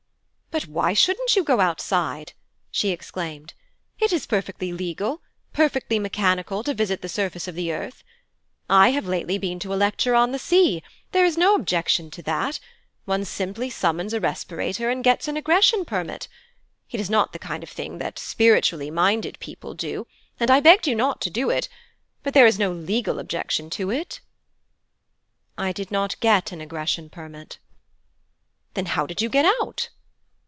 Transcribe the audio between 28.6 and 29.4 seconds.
'Then how did you